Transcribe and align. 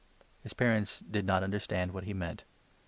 "His 0.43 0.55
parents 0.55 1.01
did 1.01 1.27
not 1.27 1.43
understand 1.43 1.91
what 1.91 2.05
he 2.05 2.13
meant. 2.15 2.43